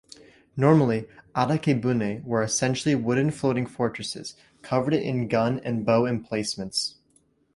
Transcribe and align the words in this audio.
Normally, 0.57 1.07
"adakebune" 1.35 2.23
were 2.23 2.41
essentially 2.41 2.95
wooden 2.95 3.29
floating 3.29 3.67
fortresses, 3.67 4.33
covered 4.63 4.95
in 4.95 5.27
gun 5.27 5.59
and 5.59 5.85
bow 5.85 6.07
emplacements. 6.07 6.95